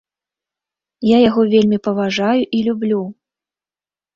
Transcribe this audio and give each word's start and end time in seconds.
Я 1.09 1.17
яго 1.29 1.41
вельмі 1.53 1.77
паважаю 1.89 2.41
і 2.61 2.63
люблю. 2.69 3.01